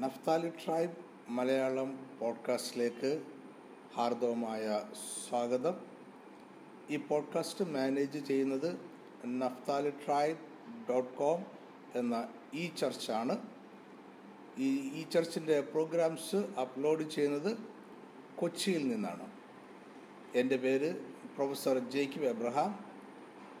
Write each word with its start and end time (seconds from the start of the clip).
Naphtali 0.00 0.48
tribe 0.48 0.92
Malayalam 1.28 2.06
പോഡ്കാസ്റ്റിലേക്ക് 2.20 3.22
ഹാർദവമായ 3.94 4.82
സ്വാഗതം. 5.28 5.74
ഈ 6.90 6.96
പോഡ്കാസ്റ്റ് 6.96 7.64
മാനേജ് 7.64 8.18
ചെയ്യുന്നത് 8.18 8.80
നഫ്താലി 9.26 9.90
ട്രൈബ് 9.90 10.38
ഡോട്ട് 10.90 11.14
കോം 11.14 11.44
എന്ന 11.94 12.28
ഈ 12.54 12.70
ചർച്ചാണ്. 12.78 13.38
ഈ 14.58 14.80
ഈ 14.80 15.06
ചർച്ചിന്റെ 15.10 15.60
പ്രോഗ്രാംസ് 15.60 16.36
അപ്ലോഡ് 16.36 17.10
ചെയ്യുന്നത് 17.10 17.58
കൊച്ചിയിൽ 18.36 18.88
നിന്നാണ്. 18.88 19.30
എന്റെ 20.34 20.56
പേര് 20.56 20.94
പ്രൊഫസർ 21.36 21.78
ജേക്കിബ് 21.78 22.24
എബ്രഹാം. 22.24 22.84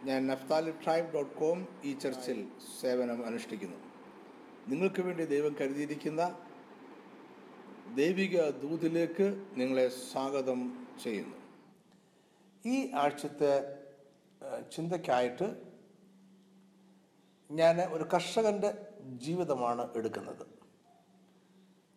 ഞാൻ 0.04 0.26
നഫ്താലി 0.26 0.70
ട്രൈബ് 0.70 1.12
ഡോട്ട് 1.14 1.36
കോം 1.36 1.66
ഈ 1.84 1.92
ചർച്ചിൽ 1.92 2.48
സേവനം 2.80 3.26
അനുഷ്ഠിക്കുന്നു. 3.26 3.91
നിങ്ങൾക്ക് 4.68 5.02
വേണ്ടി 5.02 5.24
ദൈവം 5.24 5.56
കരുതിയിരിക്കുന്ന 5.60 6.38
ദൈവിക 7.94 8.50
ദൂതിലേക്ക് 8.50 9.44
നിങ്ങളെ 9.54 9.88
സ്വാഗതം 9.88 10.88
ചെയ്യുന്നു. 11.02 11.36
ഈ 12.66 12.90
ആഴ്ചത്തെ 12.92 13.78
ചിന്തയ്ക്കായിട്ട് 14.72 15.62
ഞാൻ 17.50 17.80
ഒരു 17.80 18.04
കർഷകന്റെ 18.14 18.86
ജീവിതമാണ് 19.02 19.96
എടുക്കുന്നത്. 19.96 20.46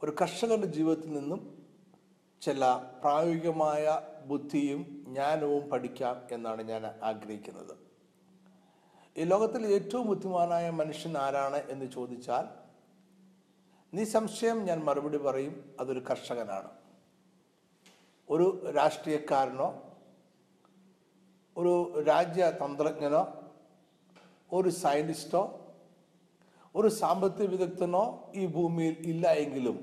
ഒരു 0.03 0.15
കർഷകന്റെ 0.21 0.67
ജീവിതത്തിൽ 0.67 1.13
നിന്നും 1.13 1.67
ചില 2.41 2.65
പ്രായോഗികമായ 3.01 4.01
ബുദ്ധിയും 4.25 5.05
ജ്ഞാനവും 5.07 5.69
പഠിക്കാം 5.69 6.27
എന്നാണ് 6.31 6.61
ഞാൻ 6.61 6.85
ആഗ്രഹിക്കുന്നത്. 6.85 7.84
ഈ 9.17 9.23
ലോകത്തിൽ 9.23 9.65
ഏറ്റവും 9.65 10.07
ബുദ്ധിമാനായ 10.07 10.69
മനുഷ്യൻ 10.69 11.17
ആരാണ് 11.17 11.63
എന്ന് 11.69 11.85
ചോദിച്ചാൽ 11.91 12.45
നിസംശയം 13.93 14.65
ഞാൻ 14.65 14.79
മറുപടി 14.83 15.17
പറയും 15.17 15.75
അതൊരു 15.79 15.99
കർഷകനാണ്. 15.99 16.69
ഒരു 18.29 18.71
രാഷ്ട്രീയക്കാരനോ 18.75 19.81
ഒരു 21.57 22.03
രാജ്യതന്ത്രജ്ഞനോ 22.03 23.23
ഒരു 24.53 24.69
സയന്റിസ്റ്റോ 24.69 25.43
ഒരു 26.75 26.87
സാമ്പത്തിക 26.87 27.47
വിദഗ്ധനോ 27.49 28.31
ഈ 28.35 28.45
ഭൂമിയിൽ 28.45 28.95
ഇല്ല 29.05 29.27
എങ്കിലും 29.27 29.77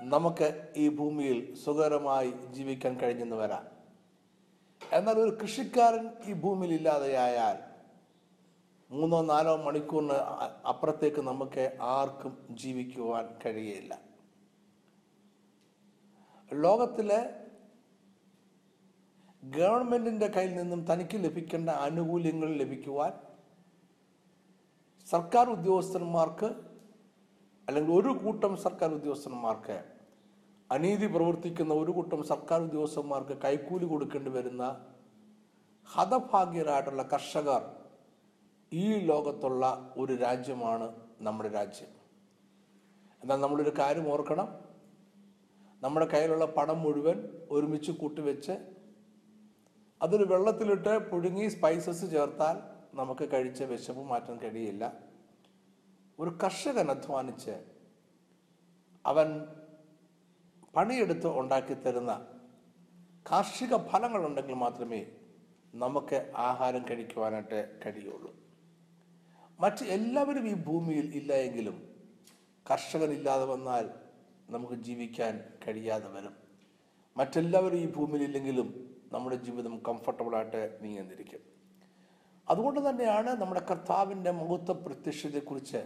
നമുക്ക് 0.00 0.72
ഈ 0.76 0.88
ഭൂമിയിൽ 0.88 1.54
സുഖകരമായി 1.64 2.30
ജീവിക്കാൻ 2.30 3.00
കഴിഞ്ഞെന്ന് 3.00 3.36
വരാം. 3.36 3.64
എന്നാൽ 4.80 5.18
ഒരു 5.18 5.36
കൃഷിക്കാരൻ 5.42 6.10
ഈ 6.26 6.32
ഭൂമിയിൽ 6.32 6.74
ഇല്ലാതെയായാൽ 6.74 7.69
മൂന്നോ 8.90 9.22
നാലോ 9.22 9.56
മണിക്കൂറിന് 9.56 10.16
അപ്പുറത്തേക്ക് 10.66 11.20
നമുക്ക് 11.20 11.64
ആർക്കും 11.80 12.32
ജീവിക്കുവാൻ 12.50 13.26
കഴിയില്ല. 13.44 13.92
ലോകത്തിലെ 16.50 17.20
ഗവൺമെന്റിന്റെ 19.42 20.26
കയ്യിൽ 20.26 20.54
നിന്നും 20.54 20.80
തനിക്ക് 20.90 21.18
ലഭിക്കേണ്ട 21.24 21.70
ആനുകൂല്യങ്ങൾ 21.70 22.48
ലഭിക്കുവാൻ 22.56 23.12
സർക്കാർ 25.06 25.46
ഉദ്യോഗസ്ഥന്മാർക്ക് 25.48 26.48
അല്ലെങ്കിൽ 27.68 27.92
ഒരു 27.92 28.12
കൂട്ടം 28.24 28.56
സർക്കാർ 28.56 28.90
ഉദ്യോഗസ്ഥന്മാർക്ക് 28.94 29.76
അനീതി 30.70 31.06
പ്രവർത്തിക്കുന്ന 31.06 31.74
ഒരു 31.74 31.90
കൂട്ടം 31.90 32.22
സർക്കാർ 32.22 32.60
ഉദ്യോഗസ്ഥന്മാർക്ക് 32.60 33.34
കൈക്കൂലി 33.44 33.84
കൊടുക്കേണ്ടി 33.84 34.30
വരുന്ന 34.30 34.64
ഹതഭാഗ്യരായിട്ടുള്ള 35.88 37.02
കർഷകർ 37.02 37.62
ഈ 38.72 39.06
ലോകത്തുള്ള 39.06 39.94
ഒരു 39.96 40.16
രാജ്യമാണ് 40.16 40.94
നമ്മുടെ 41.20 41.48
രാജ്യം. 41.48 41.88
എന്നാൽ 43.22 43.36
നമ്മളൊരു 43.36 43.72
കാര്യം 43.78 44.12
ഓർക്കണം. 44.12 44.64
നമ്മുടെ 45.82 46.06
കയ്യിലുള്ള 46.06 46.44
പണം 46.44 46.82
മുഴുവൻ 46.82 47.28
ഒരുമിച്ച് 47.50 47.92
കൂട്ടിവെച്ച് 47.92 48.52
അതൊരു 50.02 50.24
വെള്ളത്തിലിട്ട് 50.24 51.10
പുഴുങ്ങി 51.10 51.48
സ്പൈസസ് 51.48 52.10
ചേർത്താൽ 52.10 52.56
നമുക്ക് 52.96 53.32
കഴിച്ച 53.32 53.62
വിശപ്പ് 53.62 54.02
മാറ്റാൻ 54.02 54.38
കഴിയില്ല. 54.38 55.00
ഒരു 56.18 56.30
കർഷകൻ 56.30 56.90
അധ്വാനിച്ച് 56.90 57.64
അവൻ 59.06 59.46
പണിയെടുത്ത് 60.76 61.26
ഉണ്ടാക്കി 61.26 61.74
തരുന്ന 61.74 62.26
കാർഷിക 63.32 63.76
ഫലങ്ങളുണ്ടെങ്കിൽ 63.76 64.54
മാത്രമേ 64.54 65.06
നമുക്ക് 65.74 66.32
ആഹാരം 66.36 66.84
കഴിക്കുവാനായിട്ട് 66.90 67.80
കഴിയുള്ളൂ. 67.86 68.49
മറ്റ് 69.60 69.84
എല്ലാവരും 69.84 70.48
ഈ 70.48 70.54
ഭൂമിയിൽ 70.54 71.14
ഇല്ല 71.14 71.32
എങ്കിലും 71.32 71.82
കർഷകനില്ലാതെ 72.70 73.44
വന്നാൽ 73.44 73.90
നമുക്ക് 74.50 74.74
ജീവിക്കാൻ 74.74 75.44
കഴിയാതെ 75.68 76.08
വരും. 76.08 76.34
മറ്റെല്ലാവരും 77.16 77.76
ഈ 77.76 77.86
ഭൂമിയിൽ 77.86 78.22
ഇല്ലെങ്കിലും 78.22 78.68
നമ്മുടെ 79.12 79.36
ജീവിതം 79.36 79.82
കംഫർട്ടബിളായിട്ട് 79.88 80.78
നീങ്ങിന്നിരിക്കും 80.82 81.42
അതുകൊണ്ട് 82.48 82.88
തന്നെയാണ് 82.88 83.28
നമ്മുടെ 83.40 83.60
കർത്താവിന്റെ 83.60 84.30
മഹത്വ 84.30 84.72
പ്രത്യക്ഷതയെക്കുറിച്ച് 84.72 85.80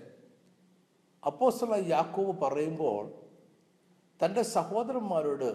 അപ്പോസ്തല 1.22 1.74
യാക്കോവ് 1.86 2.32
പറയുമ്പോൾ 2.32 3.04
തന്റെ 4.20 4.42
സഹോദരന്മാരോട് 4.42 5.50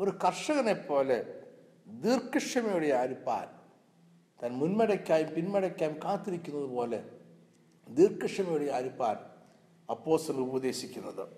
ഒരു 0.00 0.10
കർഷകനെ 0.24 0.74
പോലെ 0.74 1.18
ദീർഘക്ഷമയോടെ 1.86 2.86
ആരിപ്പാൻ 2.86 3.48
താൻ 4.40 4.58
മുൻമടയ്ക്കായും 4.58 5.34
പിന്മടയ്ക്കായും 5.34 5.98
കാത്തിരിക്കുന്നത് 6.04 6.64
പോലെ 6.64 7.15
ദീർഘക്ഷമയോടെ 7.88 8.72
ആരിപ്പാൻ 8.72 9.16
അപ്പോസ്തലൻ 9.90 10.38
ഉപദേശിക്കുന്നത്. 10.38 11.28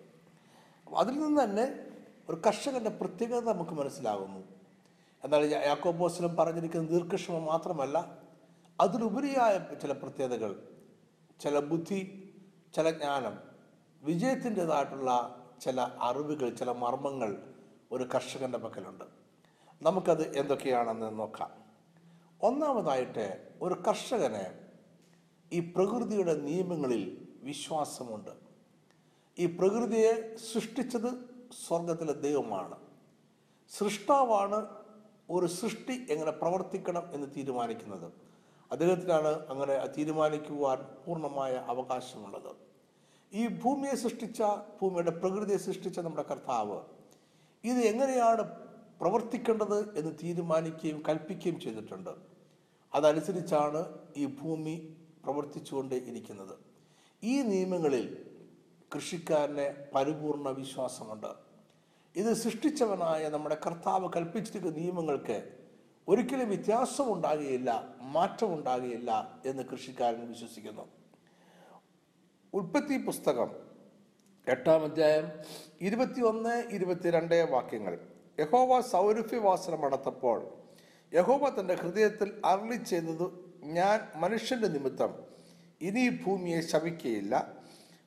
അതിൽ 0.97 1.19
നിന്ന് 1.19 1.45
തന്നെ 1.45 1.87
ഒരു 2.29 2.41
കർഷകന്റെ 2.47 2.91
പ്രത്യേകത 2.91 3.53
നമുക്ക് 3.53 3.71
മനസ്സിലാകുന്നു. 3.71 4.41
എന്നാൽ 5.25 5.45
യാക്കോബോസ്റ്റലും 5.45 6.37
പറഞ്ഞിരിക്കുന്ന 6.37 6.89
ദീർഘക്ഷമ 6.89 7.39
മാത്രമല്ല 7.39 8.19
അതിലുപരിയായ 8.81 9.75
ചില 9.83 9.93
പ്രത്യേകതകൾ 9.93 10.69
ചില 11.41 11.59
ബുദ്ധി 11.59 12.31
ചില 12.75 12.91
ജ്ഞാനം 12.91 13.39
വിജയത്തിന്റെതായിട്ടുള്ള 14.03 15.35
ചില 15.61 15.81
അറിവുകൾ 15.81 16.51
ചില 16.51 16.71
മർമ്മങ്ങൾ 16.71 17.55
ഒരു 17.93 18.05
കർഷകന്റെ 18.15 18.59
പക്കലുണ്ട്. 18.59 19.05
നമുക്കത് 19.83 20.39
എന്തൊക്കെയാണെന്ന് 20.39 21.19
നോക്കാം. 21.19 21.51
ഒന്നാമതായിട്ട് 22.43 23.51
ഒരു 23.63 23.75
കർഷകന് 23.75 24.68
ഈ 25.53 25.73
പ്രകൃതിയുടെ 25.77 26.35
നിയമങ്ങളിൽ 26.35 27.27
വിശ്വാസമുണ്ട്. 27.43 28.31
ഈ 29.39 29.47
പ്രകൃതിയെ 29.47 30.37
സൃഷ്ടിച്ചത് 30.53 31.11
സ്വർഗത്തിലെ 31.67 32.13
ദൈവമാണ്. 32.13 32.77
സൃഷ്ടാവാണ് 33.69 34.67
ഒരു 35.31 35.47
സൃഷ്ടി 35.47 36.07
എങ്ങനെ 36.11 36.31
പ്രവർത്തിക്കണം 36.31 37.03
എന്ന് 37.13 37.27
തീരുമാനിക്കുന്നത്. 37.37 38.13
അദ്ദേഹത്തിനാണ് 38.73 39.27
അങ്ങനെ 39.27 39.87
തീരുമാനിക്കുവാൻ 39.87 40.79
പൂർണമായ 41.07 41.53
അവകാശമുള്ളത്. 41.53 42.57
ഈ 43.33 43.47
ഭൂമിയെ 43.47 43.95
സൃഷ്ടിച്ച 43.95 44.43
ഭൂമിയുടെ 44.83 45.11
പ്രകൃതിയെ 45.11 45.59
സൃഷ്ടിച്ച 45.59 45.99
നമ്മുടെ 45.99 46.29
കർത്താവ് 46.31 46.81
ഇത് 47.65 47.79
എങ്ങനെയാണ് 47.79 48.43
പ്രവർത്തിക്കേണ്ടത് 49.01 49.99
എന്ന് 49.99 50.13
തീരുമാനിക്കുകയും 50.23 51.03
കൽപ്പിക്കുകയും 51.09 51.61
ചെയ്തിട്ടുണ്ട്. 51.61 52.11
അതനുസരിച്ചാണ് 52.95 53.99
ഈ 54.17 54.27
ഭൂമി 54.27 54.97
പ്രവർത്തിച്ചുകൊണ്ട് 55.29 55.95
ഇരിക്കുന്നത്. 55.95 56.59
ഈ 57.23 57.43
നിയമങ്ങളിൽ 57.43 58.31
കൃഷിക്കാരന് 58.95 59.95
പരിപൂർണ 59.95 60.49
വിശ്വാസമുണ്ട്. 60.49 61.27
ഇത് 62.17 62.33
സൃഷ്ടിച്ചവനായ 62.33 63.29
നമ്മുടെ 63.29 63.57
കർത്താവ് 63.67 64.09
കൽപ്പിച്ചിരിക്കുന്ന 64.17 64.77
നിയമങ്ങൾക്ക് 64.77 65.57
ഒരിക്കലും 66.09 66.49
വ്യത്യാസം 66.49 67.13
ഉണ്ടാകുകയില്ല 67.13 67.95
മാറ്റം 68.01 68.55
ഉണ്ടാകുകയില്ല 68.55 69.41
എന്ന് 69.47 69.63
കൃഷിക്കാരൻ 69.63 70.29
വിശ്വസിക്കുന്നു. 70.29 70.89
ഉൽപ്പത്തി 72.55 73.05
പുസ്തകം 73.05 73.51
എട്ടാം 74.49 74.85
അധ്യായം 74.85 75.27
ഇരുപത്തിയൊന്ന് 75.81 76.65
ഇരുപത്തിരണ്ട് 76.71 77.49
വാക്യങ്ങൾ. 77.51 78.09
യഹോവ 78.41 78.81
സൗരഭ്യവാസനം 78.81 79.81
നടത്തപ്പോൾ 79.81 80.49
യഹോവ 81.15 81.61
തന്റെ 81.61 81.75
ഹൃദയത്തിൽ 81.75 82.43
അരളി 82.45 82.77
ചെയ്തത് 82.77 83.48
ഞാൻ 83.63 84.01
മനുഷ്യന്റെ 84.15 84.69
നിമിത്തം 84.69 85.15
ഇനി 85.83 86.09
ഭൂമിയെ 86.09 86.61
ശപിക്കുകയില്ല 86.61 87.35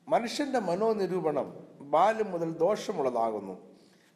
മനുഷ്യന്റെ 0.08 0.60
മനോനിരൂപണം 0.60 1.52
ബാല്യം 1.80 2.32
മുതൽ 2.32 2.52
ദോഷമുള്ളതാകുന്നു. 2.52 3.58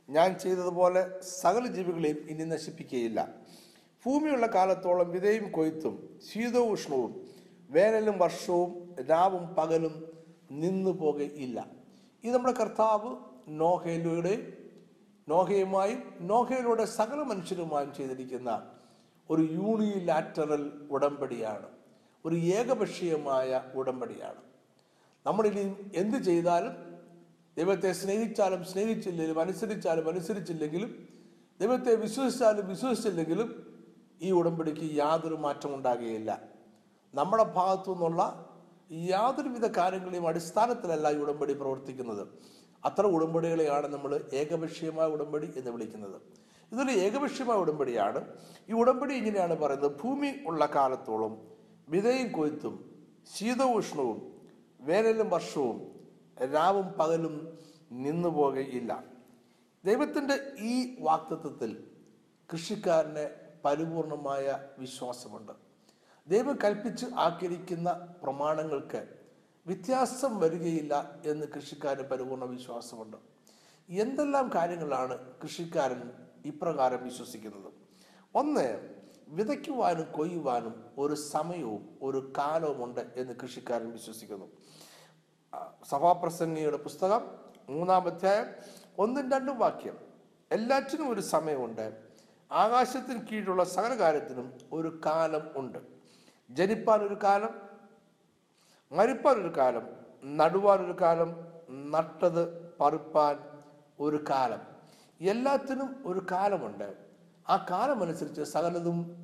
ഞാൻ 0.09 0.38
ചെയ്തതുപോലെ 0.38 1.21
സകല 1.21 1.67
ജീവികളെയും 1.67 2.17
ഇനി 2.29 2.44
നശിപ്പിക്കുകയില്ല 2.44 3.29
ഭൂമിയുള്ള 4.05 4.47
കാലത്തോളം 4.47 5.11
വിതയും 5.11 5.50
കൊയ്ത്തും 5.50 6.21
ശീതവും 6.33 6.73
ഉഷ്ണവും 6.73 7.12
വേനലും 7.71 8.19
വർഷവും 8.19 8.97
രാവും 9.11 9.55
പകലും 9.55 9.94
നിന്നു 10.50 10.91
പോകയില്ല 10.91 11.67
ഇത് 12.25 12.35
നമ്മുടെ 12.35 12.53
കർത്താവ് 12.53 13.17
നോഹയിലൂടെ 13.49 14.35
നോഹയുമായും 15.29 16.03
നോഹയിലൂടെ 16.21 16.85
സകല 16.85 17.21
മനുഷ്യരുമായും 17.21 17.94
ചെയ്തിരിക്കുന്ന 17.94 18.50
ഒരു 19.31 19.43
യൂണിലാറ്ററൽ 19.43 20.70
ഉടമ്പടിയാണ്. 20.90 21.67
ഒരു 22.25 22.37
ഏകപക്ഷീയമായ 22.37 23.62
ഉടമ്പടിയാണ്. 23.75 24.40
നമ്മളിനി 25.26 25.75
എന്ത് 25.94 26.17
ചെയ്താലും 26.17 26.75
ദൈവത്തെ 27.56 27.93
സ്നേഹിച്ചാലും 27.93 28.64
സ്നേഹിച്ചില്ലെങ്കിലും 28.64 29.40
അനുസരിച്ചാലും 29.40 30.08
അനുസരിച്ചില്ലെങ്കിലും 30.08 31.08
ദൈവത്തെ 31.61 31.94
വിശ്വസിച്ചാലും 31.94 32.69
വിശ്വസിച്ചില്ലെങ്കിലും 32.69 33.76
ഈ 34.23 34.31
ഉടമ്പടിക്ക് 34.31 34.96
യാതൊരു 34.96 35.34
മാറ്റം 35.34 35.75
ഉണ്ടാകുകയില്ല. 35.75 36.43
നമ്മുടെ 37.14 37.44
ഭാഗത്തു 37.44 37.90
നിന്നുള്ള 37.90 38.50
യാതൊരുവിധ 38.93 39.67
കാര്യങ്ങളെയും 39.67 40.29
അടിസ്ഥാനത്തിലല്ല 40.29 41.11
ഈ 41.11 41.17
ഉടമ്പടി 41.17 41.52
പ്രവർത്തിക്കുന്നത്. 41.52 42.29
അത്ര 42.84 43.06
ഉടമ്പടികളെയാണ് 43.06 43.87
നമ്മൾ 43.87 44.25
ഏകപക്ഷീയമായ 44.32 45.06
ഉടമ്പടി 45.06 45.52
എന്ന് 45.56 45.70
വിളിക്കുന്നത്. 45.70 46.20
ഇതൊരു 46.73 46.91
ഏകപക്ഷീയമായ 46.91 47.57
ഉടമ്പടിയാണ്. 47.57 48.25
ഈ 48.69 48.73
ഉടമ്പടി 48.73 49.15
ഇങ്ങനെയാണ് 49.15 49.59
പറയുന്നത്. 49.59 50.01
ഭൂമി 50.01 50.33
ഉള്ള 50.47 50.67
കാലത്തോളം 50.67 51.49
വിതയും 51.89 52.33
കൊയ്ത്തും 52.33 53.07
ശീതോഷ്ണവും 53.37 54.41
വേനലും 54.81 55.31
വർഷവും 55.31 56.01
രാവും 56.55 56.87
പകലും 56.87 57.59
നിന്നു 57.93 58.29
പോകുകയില്ല 58.29 59.05
ദൈവത്തിന്റെ 59.85 60.41
ഈ 60.59 60.97
വാക്തത്വത്തിൽ 61.01 61.85
കൃഷിക്കാരന് 62.53 63.31
പരിപൂർണമായ 63.65 64.59
വിശ്വാസമുണ്ട്. 64.79 65.53
ദൈവം 66.29 66.59
കൽപ്പിച്ച് 66.65 67.07
ആക്കിയിരിക്കുന്ന 67.15 67.93
പ്രമാണങ്ങൾക്ക് 68.23 69.09
വ്യത്യാസം 69.67 70.41
വരികയില്ല 70.41 71.21
എന്ന് 71.25 71.47
കൃഷിക്കാരന് 71.47 72.09
പരിപൂർണ 72.09 72.45
വിശ്വാസമുണ്ട്. 72.45 73.17
എന്തെല്ലാം 73.89 74.51
കാര്യങ്ങളാണ് 74.55 75.19
കൃഷിക്കാരൻ 75.43 76.13
ഇപ്രകാരം 76.46 77.04
വിശ്വസിക്കുന്നത്. 77.04 77.72
ഒന്ന് 78.34 78.94
വിതയ്ക്കുവാനും 79.28 80.12
കൊയ്യുവാനും 80.12 80.84
ഒരു 80.98 81.14
സമയവും 81.14 81.98
ഒരു 82.02 82.32
കാലവുമുണ്ട് 82.38 83.00
എന്ന് 83.16 83.32
കൃഷിക്കാരൻ 83.43 83.93
വിശ്വസിക്കുന്നു. 83.93 84.46
സഭാപ്രസംഗിയുടെ 85.88 86.76
പുസ്തകം 86.76 87.22
മൂന്നാം 87.69 88.06
അധ്യായം 88.06 88.46
ഒന്നും 88.98 89.32
രണ്ടും 89.32 89.58
വാക്യം. 89.58 89.98
എല്ലാറ്റിനും 90.52 91.10
ഒരു 91.10 91.20
സമയമുണ്ട്. 91.20 92.02
ആകാശത്തിന് 92.52 93.26
കീഴിലുള്ള 93.26 93.64
സകല 93.64 93.98
കാര്യത്തിനും 93.98 94.52
ഒരു 94.72 95.00
കാലം 95.06 95.50
ഉണ്ട്. 95.56 95.78
ജനിപ്പാൻ 96.50 97.00
ഒരു 97.00 97.16
കാലം 97.22 97.54
മരിപ്പാൻ 98.93 99.34
ഒരു 99.37 99.52
കാലം 99.56 99.87
നടുവാൻ 100.37 100.78
ഒരു 100.84 100.96
കാലം 101.00 101.31
നട്ടത് 101.90 102.72
പറിപ്പാൻ 102.81 103.37
ഒരു 104.00 104.25
കാലം. 104.31 104.75
എല്ലാത്തിനും 105.21 106.03
ഒരു 106.07 106.27
കാലമുണ്ട്. 106.31 106.95
ആ 107.49 107.67
കാലമനുസരിച്ച് 107.71 108.43
സകലതും 108.43 109.17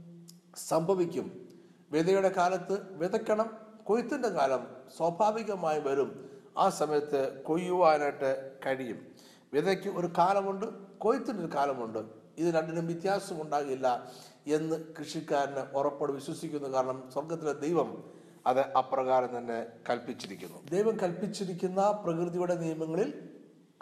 സംഭവിക്കും. 0.68 1.48
വിതയുടെ 1.90 2.28
കാലത്ത് 2.28 2.94
വിതയ്ക്കണം 2.94 3.58
കൊയ്ത്തിന്റെ 3.84 4.28
കാലം 4.28 4.66
സ്വാഭാവികമായി 4.96 5.80
വരും. 5.80 6.30
ആ 6.58 6.68
സമയത്ത് 6.68 7.42
കൊയ്യുവാനായിട്ട് 7.42 8.52
കഴിയും. 8.66 9.06
വിതയ്ക്ക് 9.52 9.88
ഒരു 9.88 10.12
കാലമുണ്ട് 10.18 10.66
കൊയ്ത്തിന് 10.98 11.38
ഒരു 11.38 11.48
കാലമുണ്ട്. 11.54 11.98
ഇത് 12.38 12.54
രണ്ടിനും 12.54 12.86
വ്യത്യാസം 12.86 13.42
ഉണ്ടാകില്ല 13.42 14.12
എന്ന് 14.46 14.76
കൃഷിക്കാരന് 14.98 15.76
ഉറപ്പോട് 15.76 16.12
വിശ്വസിക്കുന്നു. 16.12 16.68
കാരണം 16.68 17.10
സ്വർഗത്തിലെ 17.12 17.52
ദൈവം 17.52 18.04
അത് 18.46 18.60
അപ്രകാരം 18.60 19.38
തന്നെ 19.38 19.66
കൽപ്പിച്ചിരിക്കുന്നു. 19.90 20.58
ദൈവം 20.70 21.00
കൽപ്പിച്ചിരിക്കുന്ന 21.00 21.90
പ്രകൃതിയുടെ 21.90 22.54
നിയമങ്ങളിൽ 22.54 23.31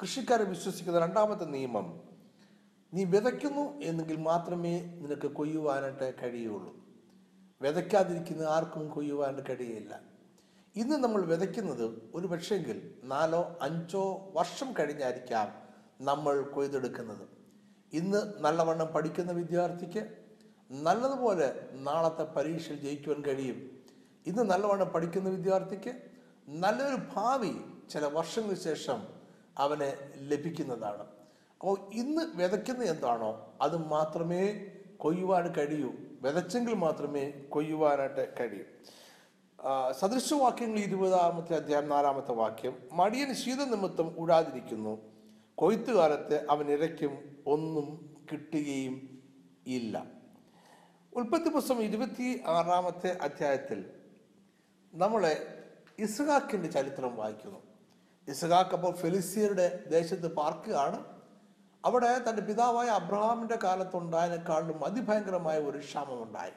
കൃഷിക്കാരൻ 0.02 0.48
വിശ്വസിക്കുന്ന 0.48 0.98
രണ്ടാമത്തെ 0.98 1.44
നിയമം 1.44 2.00
നീ 2.94 3.04
വിതയ്ക്കുന്നു 3.04 3.80
എന്നെങ്കിൽ 3.80 4.16
മാത്രമേ 4.16 4.80
നിനക്ക് 4.80 5.26
കൊയ്യുവാനായിട്ട് 5.26 6.14
കഴിയുള്ളൂ. 6.22 6.76
വിതയ്ക്കാതിരിക്കുന്ന 7.62 8.42
ആർക്കും 8.42 8.88
കൊയ്യുവാനായിട്ട് 8.88 9.60
കഴിയില്ല 9.60 10.00
ഇന്ന് 10.76 10.96
നമ്മൾ 10.96 11.22
വിതയ്ക്കുന്നത് 11.22 12.10
ഒരു 12.14 12.26
പക്ഷേങ്കിൽ 12.26 12.94
നാലോ 13.04 13.58
അഞ്ചോ 13.62 14.32
വർഷം 14.34 14.72
കഴിഞ്ഞായിരിക്കാം 14.78 15.48
നമ്മൾ 16.00 16.42
കൊയ്തെടുക്കുന്നത്. 16.42 17.28
ഇന്ന് 17.92 18.32
നല്ലവണ്ണം 18.38 18.86
പഠിക്കുന്ന 18.86 19.32
വിദ്യാർത്ഥിക്ക് 19.32 20.16
നല്ലതുപോലെ 20.70 21.68
നാളത്തെ 21.72 22.22
പരീക്ഷയിൽ 22.22 22.80
ജയിക്കുവാൻ 22.80 23.24
കഴിയും. 23.24 23.70
ഇന്ന് 24.26 24.42
നല്ലവണ്ണം 24.42 24.88
പഠിക്കുന്ന 24.88 25.28
വിദ്യാർത്ഥിക്ക് 25.28 26.02
നല്ലൊരു 26.48 26.98
ഭാവി 27.16 27.52
ചില 27.90 28.04
വർഷങ്ങൾക്ക് 28.06 28.60
ശേഷം 28.60 29.19
അവന് 29.64 29.88
ലഭിക്കുന്നതാണ്. 30.30 31.04
അപ്പോൾ 31.60 31.74
ഇന്ന് 31.94 32.22
വിതയ്ക്കുന്ന 32.34 32.84
എന്താണോ 32.84 33.30
അത് 33.62 33.76
മാത്രമേ 33.94 34.42
കൊയ്യുവാൻ 34.96 35.46
കഴിയൂ. 35.54 35.90
വിതച്ചെങ്കിൽ 36.22 36.74
മാത്രമേ 36.74 37.24
കൊയ്യുവാനായിട്ട് 37.54 38.24
കഴിയൂ. 38.40 38.64
സദൃശവാക്യങ്ങൾ 40.00 40.78
ഇരുപതാമത്തെ 40.78 41.54
അധ്യായം 41.54 41.88
നാലാമത്തെ 41.88 42.32
വാക്യം 42.32 42.74
മടിയൻ 42.92 43.30
ശീത 43.34 43.60
നിമിത്തം 43.72 44.08
ഉഴാതിരിക്കുന്നു. 44.18 44.94
കൊയ്ത്തുകാലത്ത് 45.54 46.36
അവൻ 46.50 46.66
ഇരയ്ക്കും 46.72 47.14
ഒന്നും 47.46 47.86
കിട്ടുകയും 48.32 48.96
ഇല്ല. 49.66 50.04
ഉൽപ്പത്തി 51.16 51.48
പുസ്തകം 51.48 51.82
ഇരുപത്തി 51.82 52.28
ആറാമത്തെ 52.46 53.10
അധ്യായത്തിൽ 53.22 53.80
നമ്മളെ 54.94 55.34
ഇസ്ഹാക്കിന്റെ 55.98 56.68
ചരിത്രം 56.76 57.12
വായിക്കുന്നു. 57.16 57.60
ഇസ്ഹാക്ക് 58.32 58.74
അപ്പോൾ 58.76 58.92
ഫെലിസ്തീനയുടെ 59.02 59.66
ദേശത്ത് 59.94 60.28
പാർക്കുകയാണ്. 60.38 60.98
അവിടെ 61.84 62.10
തന്റെ 62.26 62.42
പിതാവായ 62.48 62.88
അബ്രഹാമിന്റെ 63.00 63.56
കാലത്തുണ്ടായതിനേക്കാളും 63.64 64.80
അതിഭയങ്കരമായ 64.88 65.58
ഒരു 65.70 65.78
ക്ഷാമമുണ്ടായി. 65.78 66.54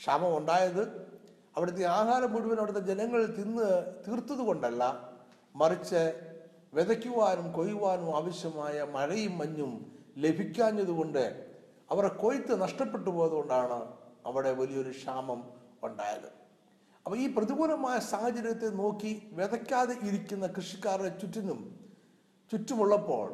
ക്ഷാമം 0.00 0.32
ഉണ്ടായത് 0.38 0.82
അവിടുത്തെ 1.56 1.84
ആഹാരം 1.98 2.30
മുഴുവൻ 2.32 2.58
അവിടുത്തെ 2.62 2.82
ജനങ്ങൾ 2.90 3.20
തിന്ന് 3.38 3.68
തീർത്തത് 4.06 4.42
കൊണ്ടല്ല 4.48 4.82
മറിച്ച് 5.56 6.02
വിതയ്ക്കുവാനും 6.74 7.46
കൊയ്യുവാനും 7.52 8.08
ആവശ്യമായ 8.16 8.76
മഴയും 8.96 9.34
മഞ്ഞും 9.38 9.72
ലഭിക്കാഞ്ഞതുകൊണ്ട് 10.24 11.24
അവരുടെ 11.90 12.12
കൊയ്ത്ത് 12.22 12.54
നഷ്ടപ്പെട്ടു 12.62 13.10
പോയതുകൊണ്ടാണ് 13.10 13.78
അവിടെ 14.26 14.50
വലിയൊരു 14.60 14.92
ക്ഷാമം 14.98 15.40
ഉണ്ടായത്. 15.82 16.30
അപ്പൊ 17.08 17.18
ഈ 17.18 17.34
പ്രതികൂലമായ 17.34 17.98
സാഹചര്യത്തെ 17.98 18.66
നോക്കി 18.66 19.22
വിതയ്ക്കാതെ 19.32 19.94
ഇരിക്കുന്ന 20.02 20.46
കൃഷിക്കാരുടെ 20.46 21.08
ചുറ്റിനും 21.08 21.80
ചുറ്റുമുള്ളപ്പോൾ 22.52 23.28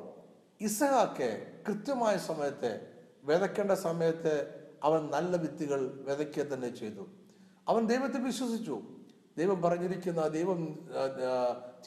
ഇസഹാക്ക് 0.61 1.47
കൃത്യമായ 1.69 2.17
സമയത്ത് 2.17 2.93
വിതയ്ക്കേണ്ട 3.25 3.73
സമയത്ത് 3.73 4.63
അവൻ 4.83 5.07
നല്ല 5.07 5.37
വിത്തുകൾ 5.37 6.05
വിതയ്ക്കുക 6.09 6.43
തന്നെ 6.43 6.77
ചെയ്തു. 6.77 7.09
അവൻ 7.69 7.87
ദൈവത്തിൽ 7.87 8.23
വിശ്വസിച്ചു. 8.23 8.81
ദൈവം 9.39 9.63
പറഞ്ഞിരിക്കുന്ന 9.63 10.29
ദൈവം 10.29 10.89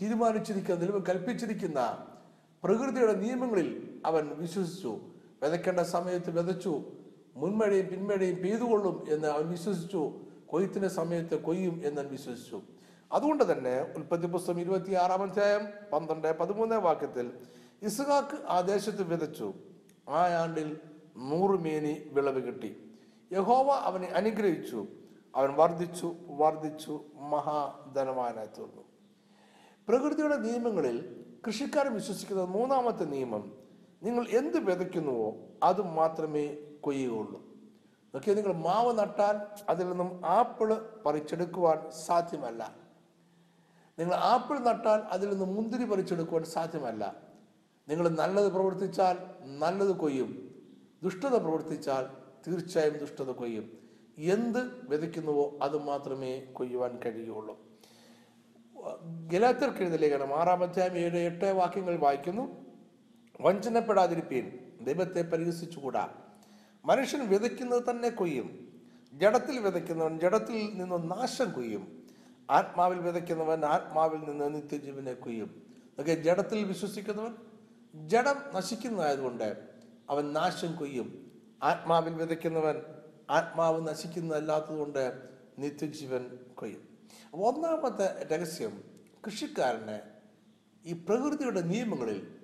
തീരുമാനിച്ചിരിക്കുന്ന 0.02 0.80
ദൈവം 0.86 1.04
കൽപ്പിച്ചിരിക്കുന്ന 1.10 2.08
പ്രകൃതിയുടെ 2.64 3.14
നിയമങ്ങളിൽ 3.14 4.02
അവൻ 4.06 4.28
വിശ്വസിച്ചു. 4.28 5.00
വിതയ്ക്കേണ്ട 5.44 5.80
സമയത്ത് 5.80 6.40
വിതച്ചു. 6.40 6.84
മുൻമഴയും 7.36 7.88
പിന്മഴയും 7.88 8.36
പെയ്തുകൊള്ളും 8.36 9.06
എന്ന് 9.10 9.28
അവൻ 9.28 9.50
വിശ്വസിച്ചു. 9.50 10.27
കൊയ്ത്തിന്റെ 10.48 10.88
സമയത്ത് 10.88 11.44
കൊയ്യും 11.44 11.82
എന്ന് 11.86 12.02
വിശ്വസിച്ചു. 12.02 12.62
അതുകൊണ്ട് 13.12 13.52
തന്നെ 13.52 13.82
ഉൽപ്പത്തി 13.82 14.26
പുസ്തകം 14.26 14.60
ഇരുപത്തി 14.60 14.94
ആറാം 14.94 15.24
അധ്യായം 15.24 15.68
പന്ത്രണ്ട് 15.94 16.40
പതിമൂന്നാം 16.40 16.84
വാക്യത്തിൽ 16.84 17.32
ഇസ്ഹാക്ക് 17.82 18.44
ആ 18.48 18.62
ദേശത്ത് 18.62 19.04
വിതച്ചു. 19.04 19.54
ആ 20.10 20.28
ആണ്ടിൽ 20.28 20.78
നൂറ് 21.18 21.60
മേനി 21.60 22.10
വിളവ് 22.14 22.42
കിട്ടി. 22.42 22.92
യഹോവ 23.34 23.68
അവനെ 23.72 24.08
അനുഗ്രഹിച്ചു. 24.08 24.88
അവൻ 25.36 25.54
വർദ്ധിച്ചു 25.54 26.16
വർദ്ധിച്ചു 26.30 27.02
മഹാധനവാനായി 27.16 28.48
തീർന്നു. 28.48 28.84
പ്രകൃതിയുടെ 29.88 30.38
നിയമങ്ങളിൽ 30.38 31.26
കൃഷിക്കാർ 31.48 31.88
വിശ്വസിക്കുന്ന 31.88 32.44
മൂന്നാമത്തെ 32.44 33.04
നിയമം. 33.04 33.54
നിങ്ങൾ 34.04 34.28
എന്ത് 34.28 34.58
വിതയ്ക്കുന്നുവോ 34.58 35.36
അത് 35.64 35.82
മാത്രമേ 35.82 36.58
കൊയ്യുകയുള്ളൂ. 36.82 37.47
നോക്കിയാൽ 38.18 38.36
നിങ്ങൾ 38.36 38.54
മാവ് 38.54 39.00
നട്ടാൽ 39.00 39.62
അതിൽ 39.70 39.90
നിന്നും 39.90 40.26
ആപ്പിൾ 40.26 40.90
പറിച്ചെടുക്കുവാൻ 41.06 41.92
സാധ്യമല്ല. 42.06 42.76
നിങ്ങൾ 44.00 44.16
ആപ്പിൾ 44.16 44.60
നട്ടാൽ 44.60 45.00
അതിൽ 45.00 45.30
നിന്ന് 45.30 45.46
മുന്തിരി 45.46 45.84
പറിച്ചെടുക്കുവാൻ 45.84 46.44
സാധ്യമല്ല. 46.44 47.16
നിങ്ങൾ 47.90 48.10
നല്ലത് 48.10 48.52
പ്രവർത്തിച്ചാൽ 48.52 49.18
നല്ലത് 49.60 49.96
കൊയ്യും. 49.96 50.56
ദുഷ്ടത 51.04 51.38
പ്രവർത്തിച്ചാൽ 51.38 52.08
തീർച്ചയായും 52.48 52.98
ദുഷ്ടത 52.98 53.32
കൊയ്യും. 53.32 53.78
എന്ത് 54.18 54.88
വിതയ്ക്കുന്നുവോ 54.90 55.58
അത് 55.62 55.84
മാത്രമേ 55.84 56.40
കൊയ്യുവാൻ 56.40 57.00
കഴിയുള്ളൂ. 57.06 57.60
ഗലാത്തർക്ക് 59.28 59.78
എഴുതിയ 59.78 59.98
ലേഖനം 59.98 60.34
ആറാം 60.34 60.64
അധ്യായം 60.64 60.98
ഏഴ് 60.98 61.20
എട്ട് 61.20 61.46
വാക്യങ്ങൾ 61.46 61.98
വായിക്കുന്നു. 61.98 62.66
വഞ്ചനപ്പെടാതിരിപ്പീൻ 63.42 64.60
ദൈവത്തെ 64.82 65.22
പരിഹസിച്ചുകൂടാ. 65.22 66.10
മനുഷ്യൻ 66.88 67.30
വിതയ്ക്കുന്നത് 67.30 67.84
തന്നെ 67.90 68.10
കൊയ്യും. 68.10 68.74
ജഡത്തിൽ 69.14 69.60
വിതയ്ക്കുന്നവൻ 69.60 70.20
ജഡത്തിൽ 70.20 70.78
നിന്ന് 70.78 71.12
നാശം 71.12 71.52
കൊയ്യും. 71.52 72.04
ആത്മാവിൽ 72.50 73.00
വിതയ്ക്കുന്നവൻ 73.00 73.66
ആത്മാവിൽ 73.66 74.18
നിന്ന് 74.18 74.56
നിത്യജീവനെ 74.56 75.14
കൊയ്യും. 75.14 75.62
ഒക്കെ 76.00 76.16
ജഡത്തിൽ 76.16 76.64
വിശ്വസിക്കുന്നവൻ 76.64 77.36
ജഡം 78.08 78.36
നശിക്കുന്നതായതുകൊണ്ട് 78.56 79.64
അവൻ 80.10 80.34
നാശം 80.34 80.76
കൊയ്യും. 80.76 81.32
ആത്മാവിൽ 81.64 82.14
വിതയ്ക്കുന്നവൻ 82.14 82.76
ആത്മാവ് 83.30 83.88
നശിക്കുന്നതല്ലാത്തതുകൊണ്ട് 83.88 85.14
നിത്യജീവൻ 85.60 86.38
കൊയ്യും. 86.56 86.98
ഒന്നാമത്തെ 87.34 88.28
രഹസ്യം 88.28 88.84
കൃഷിക്കാരനെ 89.26 90.00
ഈ 90.86 90.94
പ്രകൃതിയുടെ 90.94 91.62
നിയമങ്ങളിൽ 91.62 92.36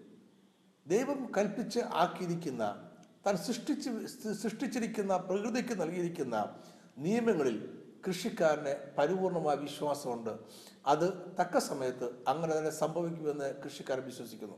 ദൈവം 0.88 1.31
കൽപ്പിച്ച് 1.38 1.79
ആക്കിയിരിക്കുന്ന 1.79 2.89
താൻ 3.25 3.38
സൃഷ്ടിച്ച് 3.38 3.89
സൃഷ്ടിച്ചിരിക്കുന്ന 4.34 5.18
പ്രകൃതിക്ക് 5.18 5.82
നൽകിയിരിക്കുന്ന 5.82 6.56
നിയമങ്ങളിൽ 6.98 7.80
കൃഷിക്കാരന് 8.08 8.98
പരിപൂർണമായ 8.98 9.56
വിശ്വാസമുണ്ട്. 9.56 10.39
അത് 10.88 11.13
തക്ക 11.39 11.58
സമയത്ത് 11.58 12.10
അങ്ങനെ 12.27 12.58
തന്നെ 12.58 12.70
സംഭവിക്കുമെന്ന് 12.70 13.56
കൃഷിക്കാരൻ 13.63 14.06
വിശ്വസിക്കുന്നു. 14.06 14.58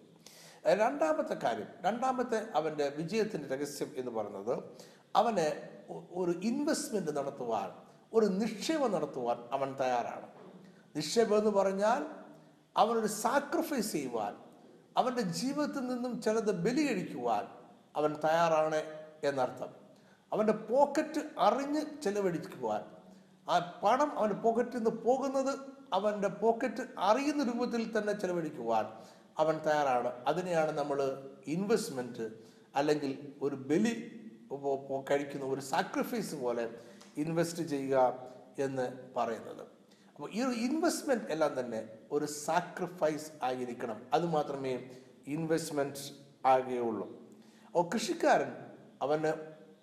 രണ്ടാമത്തെ 0.66 1.34
കാര്യം 1.34 1.68
രണ്ടാമത്തെ 1.82 2.48
അവന്റെ 2.56 2.94
വിജയത്തിന്റെ 2.98 3.56
രഹസ്യം 3.56 3.92
എന്ന് 3.98 4.12
പറയുന്നത് 4.12 4.64
അവന് 5.16 5.48
ഒരു 6.12 6.32
ഇൻവെസ്റ്റ്മെന്റ് 6.32 7.18
നടത്തുവാൻ 7.18 7.72
ഒരു 8.14 8.26
നിക്ഷേപം 8.26 8.92
നടത്തുവാൻ 8.92 9.38
അവൻ 9.52 9.76
തയ്യാറാണ്. 9.76 10.28
നിക്ഷേപം 10.96 11.38
എന്ന് 11.38 11.52
പറഞ്ഞാൽ 11.52 12.06
അവനൊരു 12.78 13.08
സാക്രിഫൈസ് 13.08 13.92
ചെയ്യുവാൻ 13.92 14.36
അവന്റെ 14.98 15.22
ജീവിതത്തിൽ 15.22 15.88
നിന്നും 15.88 16.22
ചിലത് 16.22 16.52
ബലികഴിക്കുവാൻ 16.56 17.55
അവൻ 17.96 18.14
തയ്യാറാണ് 18.24 18.84
എന്നർത്ഥം. 19.24 19.70
അവന്റെ 20.34 20.54
പോക്കറ്റ് 20.54 21.22
അറിഞ്ഞ് 21.40 22.02
ചെലവഴിക്കുവാൻ 22.02 22.84
ആ 23.50 23.80
പണം 23.84 24.20
അവന്റെ 24.20 24.36
പോക്കറ്റിൽ 24.36 24.78
നിന്ന് 24.78 24.90
പോകുന്നത് 24.90 25.60
അവന്റെ 25.94 26.28
പോക്കറ്റ് 26.28 26.88
അറിയുന്ന 27.00 27.44
രൂപത്തിൽ 27.44 27.98
തന്നെ 27.98 28.14
ചെലവഴിക്കുവാൻ 28.14 28.86
അവൻ 29.38 29.58
തയ്യാറാണ്. 29.58 30.08
അതിനെയാണ് 30.08 30.72
നമ്മൾ 30.72 31.28
ഇൻവെസ്റ്റ്മെന്റ് 31.48 32.32
അല്ലെങ്കിൽ 32.76 33.34
ഒരു 33.42 33.56
ബലി 33.56 34.22
കഴിക്കുന്ന 35.12 35.46
ഒരു 35.46 35.62
സാക്രിഫൈസ് 35.62 36.36
പോലെ 36.36 36.70
ഇൻവെസ്റ്റ് 37.18 37.64
ചെയ്യുക 37.64 38.28
എന്ന് 38.60 38.94
പറയുന്നത്. 39.16 39.62
അപ്പോൾ 40.16 40.32
ഈ 40.32 40.42
ഒരു 40.42 40.52
ഇൻവെസ്റ്റ്മെന്റ് 40.52 41.24
എല്ലാം 41.30 41.60
തന്നെ 41.60 41.90
ഒരു 42.12 42.26
സാക്രിഫൈസ് 42.26 43.32
ആയിരിക്കണം. 43.44 44.02
അതുമാത്രമേ 44.14 44.90
ഇൻവെസ്റ്റ്മെന്റ് 45.28 46.14
ആകുകയുള്ളൂ. 46.46 47.25
അപ്പോൾ 47.76 47.90
കൃഷിക്കാരൻ 47.94 48.52
അവന് 49.02 49.34